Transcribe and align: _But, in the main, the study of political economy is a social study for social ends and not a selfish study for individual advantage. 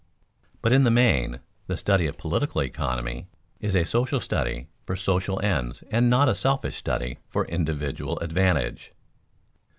_But, 0.63 0.71
in 0.71 0.83
the 0.83 0.89
main, 0.89 1.41
the 1.67 1.77
study 1.77 2.07
of 2.07 2.17
political 2.17 2.63
economy 2.63 3.27
is 3.59 3.75
a 3.75 3.83
social 3.85 4.19
study 4.19 4.67
for 4.83 4.95
social 4.95 5.39
ends 5.41 5.83
and 5.91 6.09
not 6.09 6.27
a 6.27 6.33
selfish 6.33 6.77
study 6.77 7.19
for 7.29 7.45
individual 7.45 8.17
advantage. 8.17 8.93